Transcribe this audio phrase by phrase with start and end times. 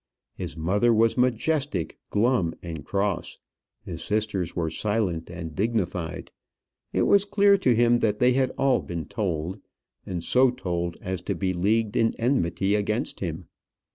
[0.33, 3.37] His mother was majestic, glum, and cross;
[3.85, 6.31] his sisters were silent and dignified.
[6.91, 9.59] It was clear to him that they had all been told;
[10.07, 13.45] and so told as to be leagued in enmity against him.